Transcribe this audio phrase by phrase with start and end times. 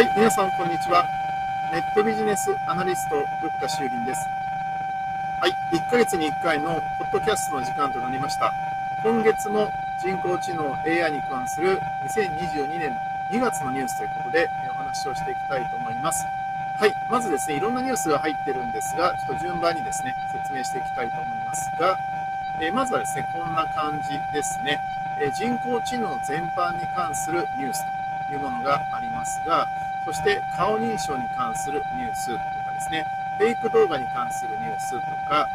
[0.00, 1.04] はい、皆さんこんにちは。
[1.70, 4.30] ネットビジネスアナリスト、ルッカ修林です。
[5.38, 8.54] はい、1ヶ月に1回のポッドキャストの時間となりました。
[9.02, 16.26] 今月も人工知能 AI に関する2022年2月のニュースということでお話をしていきたいと思います。
[16.78, 21.98] はい、まずですね、いろんなニュースが入ってるんですが、ちょっと順番にですね、説明していきたいと思いますが、
[22.58, 24.80] えまずはですね、こんな感じですね、
[25.20, 27.84] え人工知能全般に関するニュース
[28.28, 29.68] というものがありますが、
[30.04, 33.06] そして顔認証に関するニュースとかですね、
[33.38, 35.48] フェイク動画に関するニュースとか、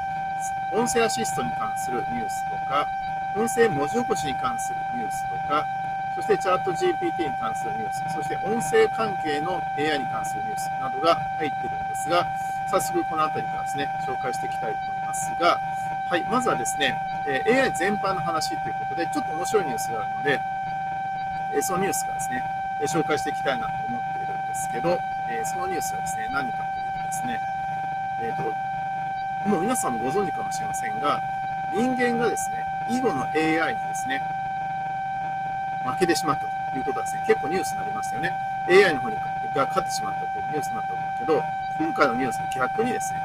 [0.72, 2.88] 音声アシストに関するニュースとか、
[3.36, 5.66] 音声文字起こしに関するニュースとか、
[6.16, 12.26] そしてチャット GPT に関するニュース、そして音声関係の AI に関するニュースなどが入っているんですが、
[12.68, 15.60] 早速この辺りからですね、紹介していきたいと思いますが、
[16.10, 16.96] はい、まずはですね、
[17.28, 22.44] AI 全般の話ということで、ちょっと面白いニュースがあるので、そのニュースからですね、
[22.82, 24.02] 紹介していきたいなと思っ
[24.56, 25.00] ですけど、
[25.44, 27.40] そのニュースはですね、何かというとですね、
[28.22, 31.22] えーと、もう皆さんもご存知かもしれませんが、
[31.74, 34.22] 人間がですね、囲碁の AI にですね、
[35.84, 38.32] 負けてしまったということはですね、結構ニュースになりましたよね。
[38.70, 39.18] AI の方に
[39.56, 41.44] が勝ってしまったというニュースになったんだけど、
[41.78, 43.20] 今回のニュースは逆にですね、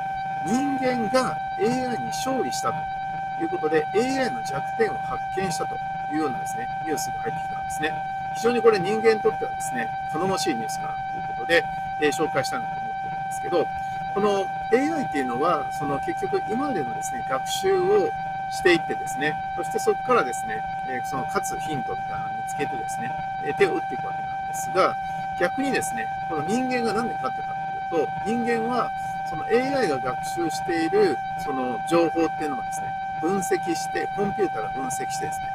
[0.47, 5.75] 人間が AI に勝利したということで、AI の弱点を発見したと
[6.13, 7.93] いうようなですね、ニュースが入ってきたんですね。
[8.35, 11.10] 非常にこれ人間にとってはですね、頼もしいニュースかなということ
[11.51, 11.65] で、
[12.01, 13.67] えー、紹介したいなと思ってるんですけど、
[14.15, 18.13] この AI っていうのは、その結局今までのですね、学習を
[18.51, 23.11] していってですね、そしてそこからですね、えその勝つヒントみたいなのを見つけてですね、
[23.45, 24.97] え手を打っていくわけなんですが、
[25.39, 27.55] 逆にですね、この人間が何で勝ってるか
[27.91, 28.93] というと、人間は
[29.27, 35.47] その AI が学習しているその情報っていうのをですね、分析して、コンピューターが分析してですね、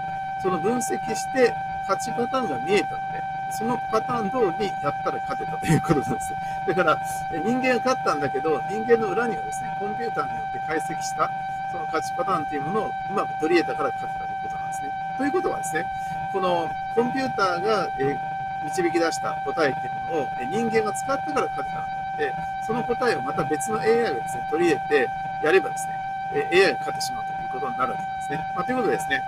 [0.42, 1.54] その分析して、
[1.88, 3.15] 勝ちパターンが見えたので、
[3.56, 6.36] そのパターン通りやったら勝てたということなんです。
[6.68, 7.00] だから、
[7.32, 11.32] 人間が勝ったんだけど、人間の裏にはですね、コンピューターによって解析した
[11.72, 14.92] その勝ちパターンというものをうまく取り入れたから勝てたということなんですね。
[15.18, 15.86] ということはですね、
[16.32, 18.18] このコンピューターが、え
[18.64, 22.34] 導き出した答えっていうものを人間が使ったから勝てたんであって、
[22.66, 25.10] その答えをまた別の AI がですね、取り入れて
[25.44, 25.94] やればですね、
[26.34, 28.52] AI が勝ってしまうということになるわけなんですね。
[28.56, 29.24] まあ、ということでですね、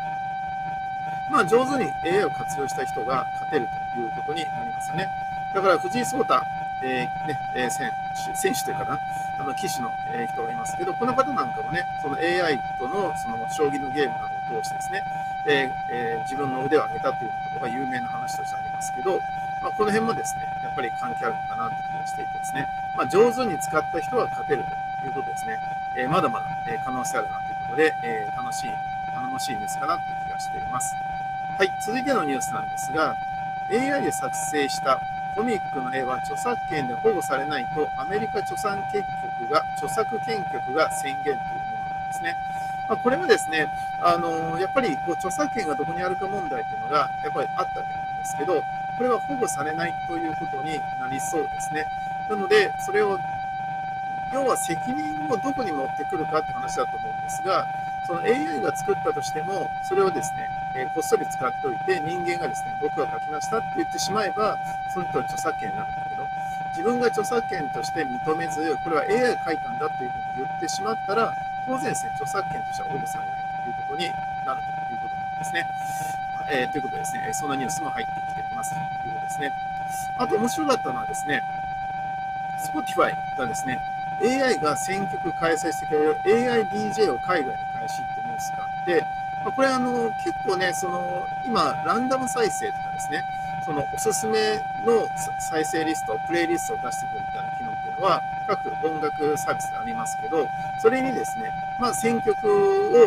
[1.29, 5.09] まあ、上手に AI を活用した人が勝てるということになりますよね。
[5.53, 6.41] だから藤井聡太、
[6.81, 8.99] えー、ね、え選手、選手というかな、
[9.39, 15.03] あの、棋士の、え人がいますけど、この方なんかもね、その AI との、その、将棋のゲームなどを通してですね、
[15.45, 19.21] ええー、自分の腕を上げたということが有名な話としてありますけど、
[19.61, 24.63] まあ、この辺もですね、やっぱり関係あるのかなという気がしていてですね、まあ、上手に使った人は勝てる
[25.01, 25.59] ということですね、
[25.95, 28.71] えー、まだまだ、え可能性あるなということで、え楽しい、
[29.13, 30.95] 頼もしいニュースかなという気がしています。
[31.57, 33.18] はい、続いてのニュースなんですが、
[33.72, 35.01] AI で作成した
[35.35, 39.03] コミックの絵は著作権で保護されないとアメリカ著作権
[39.40, 42.38] 局が著作権局が宣言というものなんですね。
[42.88, 43.69] まあ、これはですね、
[44.00, 48.63] あのやっぱりこう著作権がどこにあるか問題というのがやっぱりあったわけなんですけど、
[48.96, 51.88] これは保護されないということになりそうですね。
[52.29, 53.19] なので、それを
[54.31, 57.66] 要は責任をどこに持ってくるかって話だと思うんですが、
[58.06, 64.59] その AI が作ったとしても、それをですね、えー、こっそり使っておいて、人間がですね、僕が書きましたって言ってしまえば、
[64.93, 66.27] その人は著作権になるんだけど、
[66.69, 71.33] 自分が著作権として認めず、これは AI が書いたんだというふうに言ってしまったら、
[71.66, 74.11] 当然ですね、著作権としては保護されないということに
[74.45, 75.67] なるということなんですね。
[76.49, 79.51] えー、ということでですね、そんなニュースも入ってきていますということですね。
[80.17, 81.41] あと面白かったのはですね、
[82.59, 83.81] Spotify がですね、
[84.21, 89.03] AI が選曲開催してくれる AIDJ を海外に開始ってニュースがあって、
[89.47, 93.24] まあ、これあの結構ね、その今、ランダム再生とかですね、
[93.63, 95.08] そのおすすめの
[95.40, 102.46] 再生リスト、プレイリストを出してくるみたいな機能っていうのは、各音楽サービスでありますけど、それにですね、まあ、選曲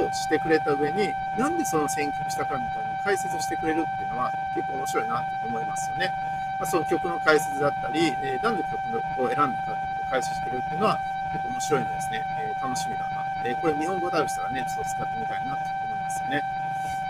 [0.07, 6.11] をしてくれた上に、なんでその選曲したかみたいな解説してくれるっていうのは結構面白いなと思いますよね。
[6.59, 10.99] まあ、その曲の解説だったり、えー、なんで曲を選んだかっていうことを解説してくれるっていうのは
[11.33, 13.25] 結構面白いのですね、えー、楽しみだな。
[13.45, 15.90] えー、これ日本語である人はね、ちょっと使ってみたいなと
[16.31, 16.45] ね。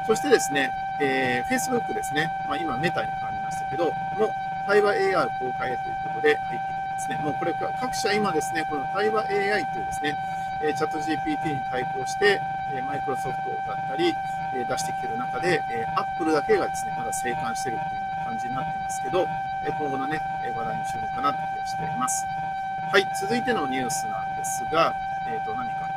[0.07, 4.35] そしてですね、えー、Facebook ですね、まあ、今メタに変わりましたけど、も
[4.67, 7.21] 対話 AR 公開へということで入ってきてますね。
[7.23, 10.17] もうこれ各社今ですね、この対話 AI というですね、
[10.63, 12.41] えチャット GPT に対抗して、
[12.73, 14.15] えマイクロソフトだったり、
[14.55, 19.27] え出してきてる中で、え Apple だけがですね、まだ生還してるっていう感じになってますけど、
[19.65, 20.21] え今後のね、
[20.55, 22.27] 話題に注目かなという気がしています。
[22.93, 24.95] はい、続いてのニュースなんですが、
[25.27, 25.90] えっ、ー、と、何か。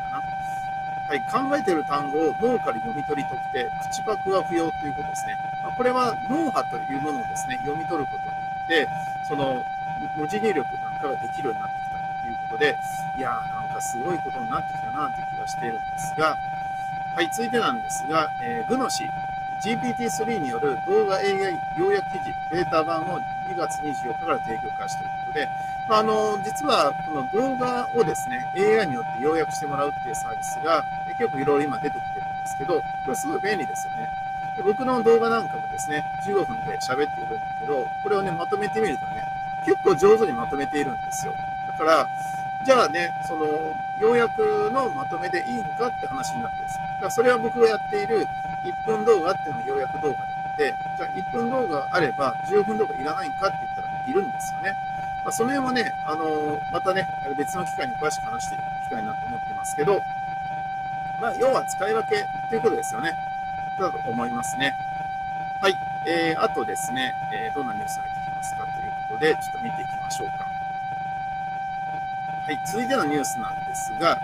[1.07, 5.37] はい、考えている単語を脳から読み取り特定、口パクは不要ということですね。
[5.61, 8.33] ま、これは脳波というものをですね、読み取ることによ
[8.63, 8.89] って、
[9.27, 9.65] その
[10.15, 12.77] 文字入力なんかができるようになってきたということで、
[13.17, 16.37] いやー、なんかすごいことになってきたなという気がしているんですが、
[17.15, 19.11] はい、続いてなんですが、えー、グノシ
[19.61, 25.49] GPT-3 による動画 AI 要約記事、ベータ版を2月24日から提供開始ということで、
[25.87, 30.85] まあ、の実はこの動画をですね AI によって要約してもらうっていうサービスが
[31.17, 34.09] 結構いろいろ今出てきてるんですけど、これすごい便利ですよね。
[34.55, 39.25] で僕の動画なんかもですね、15分で喋っているんだけど、これをね、まとめてみるとね、
[39.65, 41.33] 結構上手にまとめているんですよ。
[41.67, 42.07] だから、
[42.63, 46.77] じゃあね、その、要約のまとめでいいのかって話になってです。
[46.77, 48.27] だからそれは僕がやっている
[48.63, 54.75] 1分動画っていうのが要約動画であって、じゃあ1分動画あれば15分動画いらないんかって言ったら、いるんですよね。
[55.23, 57.07] まあ、その辺はね、あのまたね、
[57.37, 60.03] 別の機会に詳しく話していく機会になって思ってますけど、
[61.19, 63.15] まあ、要は使い分けっていうことですよね。
[63.79, 64.75] だと思いますね。
[65.61, 65.77] はい。
[66.05, 70.45] えー、あとですね、えー、どんなニュースが入ってきますかということで、ちょっと見ていきましょうか。
[72.45, 72.59] はい。
[72.65, 74.19] 続いてのニュースなんですが、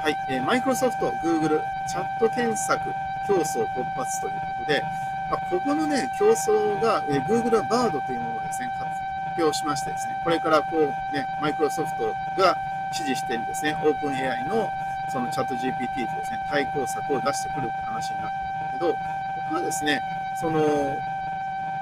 [0.00, 0.16] はい。
[0.28, 2.94] えー、マイクロソフト、グーグル、チャット検索
[3.26, 4.84] 競争勃発ということで、
[5.28, 12.56] ま、ここのね、競争が、え、Google は Bard というものをですね、発表しましてですね、これからこう、ね、マイクロソフトが
[12.92, 14.72] 支持しているですね、オープン AI の
[15.08, 18.98] そのチャット GPT とですね、対抗策を出してくるって話になってるんだけど、
[19.36, 20.02] 僕はですね、
[20.34, 20.96] その、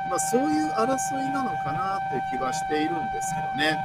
[0.09, 3.79] まあ、そういう争いなのかなという気はしているんですけどね。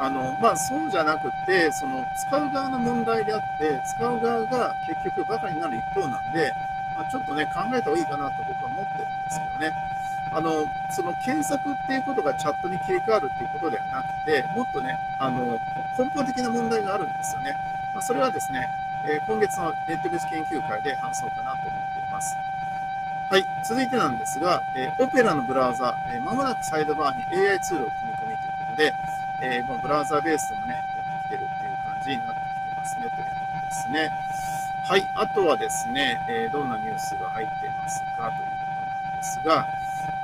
[0.00, 6.54] あのまあ、そうじゃなくて、その使う側の問題であって、使う側が結局バカになる一方なんで、
[6.98, 9.72] まあ、ちょっとね、考えた方がいいかなと僕は思ってるんですけどね。
[10.30, 15.58] あのその検索っていうことがチャットに切り替わるっていうことではなくて、もっとね、あの
[15.96, 17.56] 根本的な問題があるんですよね。
[17.94, 18.68] まあ、それはですね、
[19.04, 22.36] えー、今月のネットベース研究会で話そうかなと思っています。
[23.30, 28.94] はい、続いてなんですが、えー、オペラのブラウザ、えー、間もなくサイドバーに AI ツールを組み込みということで、
[29.40, 33.20] えー、もうブラウザベースでもね、やってきてるっていう感じになってきてますね、というこ
[33.60, 34.27] とですね。
[34.88, 38.56] はい、あとはですね、えどんなニュースが入っていますかというこ
[39.02, 39.66] となんですが、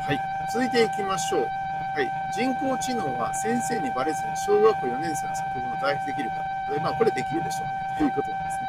[0.06, 0.20] はい、
[0.50, 1.48] 続いていきましょう。
[1.94, 8.68] はい、人工知能は先生にバレずに小学校4年生の作文を代筆できるかということで、まあ、これできるでしょうねということなんですね。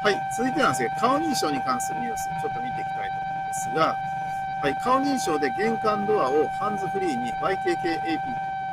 [0.00, 3.96] はい、続いてなんですが、顔認証に関するニュース、ちょっと見ていきたいと思うんですが、
[4.62, 8.24] はい、顔認証で玄関ドアをハンズフリーに YKKAP というこ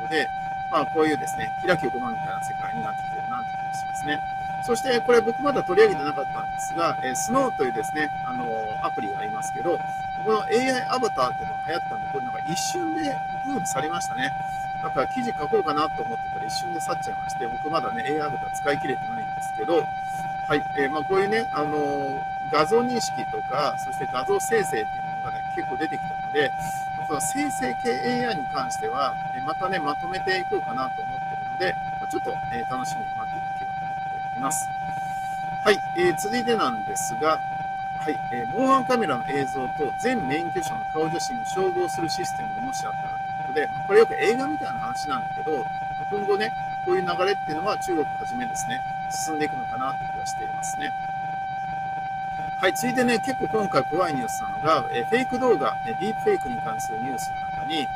[0.02, 0.30] とで、
[0.70, 4.33] まあ、こういうですね、開き横間みたいな世界になってきてるなという気がしますね。
[4.64, 9.78] そしてこれ僕まだ取り上げてなかったんですが、えー、スノーというですね、あのー、アプリがありますけど、
[10.24, 13.14] この AI アバターっていうのが流行ったんで、これなんか一瞬で
[13.44, 14.32] ブームされましたね。
[14.82, 19.86] だから記事書こうかなと思ってたら一瞬で去っちゃいまして、僕まだね、AI アバター使い切れてないんですけど、
[20.48, 26.52] はい、えー、まあ、こういうね、あの、画像認識とか、そして画像生成っていうのがね、結構出てきたので、
[27.06, 29.14] この生成系 AI に関しては、
[29.44, 31.76] またね、まとめていこうかなと思ってるので、
[32.08, 33.06] ちょっと、え楽しみに
[34.36, 34.68] います。
[35.64, 37.40] はい、えー、続いてなんですが、
[37.98, 45.64] はい、えー、防犯カメラの映像と全免許証の顔写真を照合するシステムがもしあったらということで、これよく映画みたいな話なんだけど、
[46.10, 46.52] 今後ね、
[46.84, 50.92] こういう流れっていうのは中国をはじめですね、進んでいくのかなという気がしていますね。
[52.60, 57.88] はい、続いてね、結構今回怖いニュースなのが、えフェイク動画、ディープフェイクに関するニュースの中に、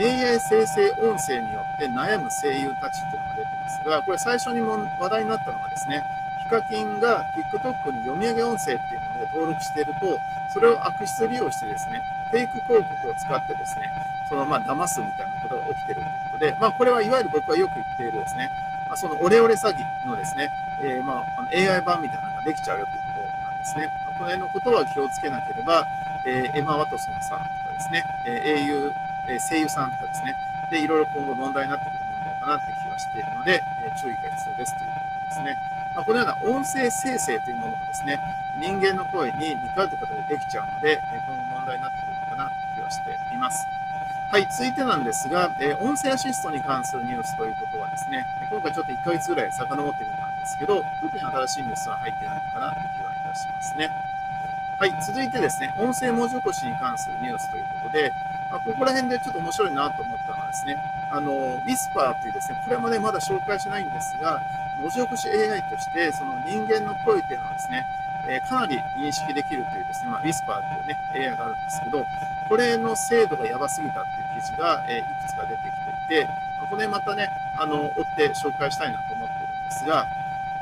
[0.00, 6.02] AI 生成音声によって悩む声優たちっていうのが出てますが、これ最初にも話題になったのがですね、
[6.38, 13.92] ヒカキンが TikTok に読み上げ音声っていうので登録していると、それを悪質利用してですね、フェイク広告を使ってですね、
[14.28, 18.50] そのまあ騙すみたいなことが起きてるということで、まあこれはいわゆる僕はよく言っているですね、
[18.88, 23.90] まあ、そのオレオレ詐欺のですね、えー、まあ AI 版みたいなのができちゃうよということなんですね。
[24.06, 25.86] この辺のことは気をつけなければ、
[26.24, 28.92] えー、エマ・ワトソンさんとかですね、えー、英雄、
[29.34, 30.34] え声優さんとかですね、
[30.70, 35.56] で、いろいろ今後問題になってくる問題かなって気はしているので、え注意が必要ですということですね。
[35.94, 38.20] まあ、このような音声生成というものがですね、
[38.58, 43.66] 人間の声に似通った形でできちゃうので、今後問題になってくるのかなという気はしています。
[44.30, 53.90] はい、続いてなんですが、え音声アシストに関するニュースということはですね、今回ちょっと1ヶ月ぐらい遡ってみたんですけど、特に新しいニュースは入ってないのかなという気はいたしますね。
[54.78, 58.12] はい、続いてですね、音声文字起こしに関するニュースということで、
[58.50, 60.76] あ、ここら辺でちょっと面白いなと思ったのはですね、
[61.10, 64.42] あの、ウィスパーというですね、これもね、まだ紹介しないんですが、
[64.80, 67.86] 文字起こし AI として、その人間の声というのはですね、
[68.28, 72.06] え、かなり認識できるというですね、まあ、ウィスパーというね、AI があるんですけど、
[72.48, 76.26] これの精度がやばすぎたっていう記事が、え、いくつか出てきていて、
[76.58, 80.06] この辺またね、あの、追って紹介したいなと思ってるんですが、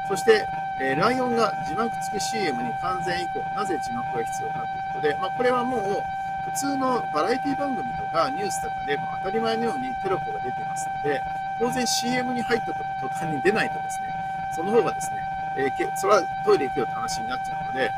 [0.07, 0.47] そして、
[0.81, 11.23] え、ライオンが字幕付き CM に完全移行、なぜ字幕が必要かということで、まあ、これはもう、普通のバラエティ番組とかニュースとかでも当たり前のようにテロップが出ていますので、
[11.59, 14.09] 当然 CM に入った途端に出ないとですね、
[14.51, 15.17] その方がですね、
[15.57, 17.93] えー、それはトイレ行くよって話になっちゃうので、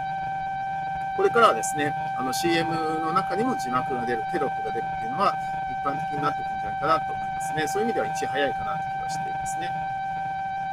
[1.17, 5.37] これからはですね、あの CM の中にも字幕が出る、テロップが出るっていうのは
[5.71, 7.69] 一般的になっていくんじゃないかなと思いますね。
[7.69, 9.71] そういう意味ではいち早いかなという気がしていますね。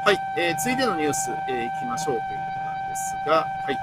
[0.03, 3.77] はい、えー、続いてのニュース、えー、いきましょうということなんですが、はい、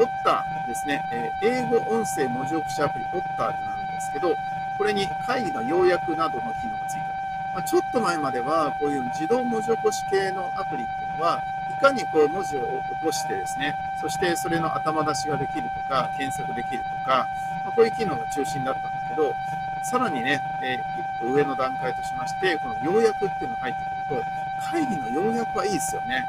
[0.00, 4.36] オッターですね、え、英語音声文字起こしアプリオッターとなるんですけど、
[4.78, 7.20] これに会議の要約などの機能がついた。
[7.52, 17.28] まあ、ちょっと前までは、こういう自動文字起こし系のアプリっていうのは、いかにこう文字を起こしてですね、そしてそれの頭出しができるとか、検索できるとか、
[17.64, 19.34] まあ、こういう機能が中心だったんだけど、
[19.82, 24.24] さらにね、えー、一歩上の段階としまして、この要約っていうのが入ってくると、
[24.60, 26.26] 会議の要約はいいですよね。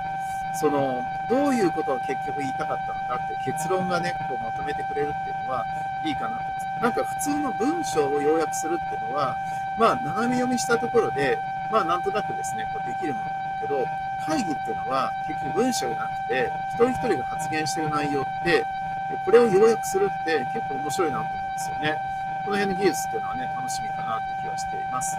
[0.54, 5.66] その、どういうことを結局言いたかったのかって結論がね、こうまとめてくれるっていうのは
[6.04, 6.68] いいかなと思います。
[6.82, 9.38] なんか普通の文章を要約するっていうのは、
[9.78, 11.38] まあ、斜め読みしたところで、
[11.70, 13.86] まあ、なんとなくですね、こうできるものなんだけど、
[14.26, 18.66] 会議っていうのは結局文章じゃなくて、一人一人が発言してる内容って、
[19.26, 22.02] これを要約するって結構面白いなと思うんですよね。
[22.46, 25.18] この辺の技術っていうのはね、楽しみかなって気はしています。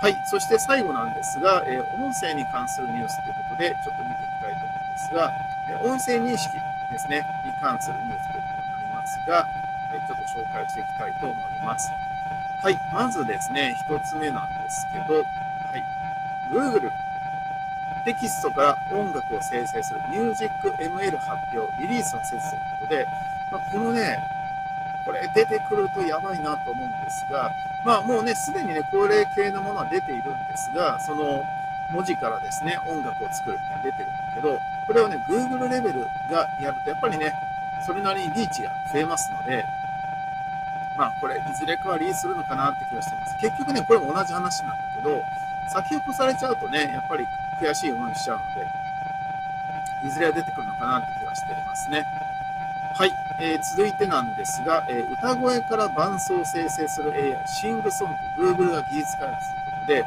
[0.00, 0.16] はい。
[0.24, 5.32] そして最後なんですが、えー、音声に関するニュースということで、ちょっと見ていきたいと思うんですが、
[5.68, 6.58] え音声認識
[6.90, 9.48] ですね、に関するニュースということになりますが、は
[9.94, 11.92] い、ちょっと紹介していきたいと思います。
[12.62, 12.78] はい。
[12.92, 15.22] まずですね、一つ目なんですけど、は
[15.76, 15.84] い。
[16.50, 16.90] Google
[18.04, 23.08] テキストから音楽を生成する MusicML 発表、リリースのせずということで、
[23.50, 24.18] まあ、このね、
[25.04, 27.52] これ出てくるとやばいなと思うんですが、
[27.84, 31.44] まあもうね、すでにね、これ系のものは出ているんですが、その
[31.90, 37.34] 文字からですね、音楽を作るって出てるんだけど、これをね、Google レベルがやると、やっぱりね、
[37.84, 39.64] それなりにリーチが増えますので、
[40.96, 43.36] まあこれ、いずれかはリリースするのかなって気がしてます。
[43.36, 45.24] 結局ね、これも同じ話なんだけど、
[45.68, 47.26] 先を越されちゃうとね、やっぱり
[47.60, 48.66] 悔しい思いしちゃうので、
[50.06, 52.06] いずれは出てくるのかなって気がしていますね。
[52.94, 60.04] はい、えー、続いてなんですが、えー、歌声から伴奏を生成する AI、シングソング、Google が技術開発ということで、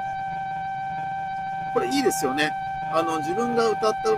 [1.69, 2.51] これいいですよね。
[2.91, 4.11] あの、自分が歌った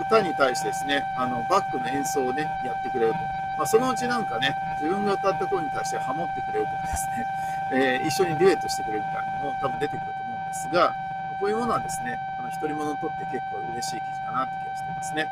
[0.00, 3.18] 歌に対してですね、あの、バックの演奏をね、やってくれると。
[3.56, 7.26] まあ、そのうちなんかね、自分が歌った声に対してハモってくれるとかですね、
[7.72, 10.94] えー、一緒にデュエットしてくれるみたいなのも多分出てくると思うんですが、
[11.40, 15.28] こういうものはですね、あの、独り者にとって結構嬉しい記事かなって気がしていますね。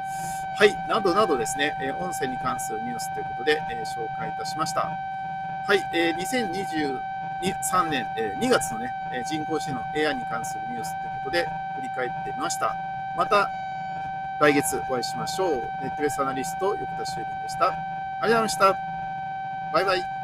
[0.56, 4.90] はい、などなどですね、え音声に関するニュースということで、え紹介いたしました。
[5.66, 11.48] はい、え2023年、え2月のね、人工知能 AI に関するニュースということで
[11.88, 12.76] り返ってみました。
[13.14, 13.50] また
[14.38, 15.82] 来月お会いしましょう。
[15.82, 17.68] ネットレスアナリスト、横田修理でした。
[17.68, 17.86] ありがと
[18.18, 18.76] うございました。
[19.72, 20.15] バイバイ。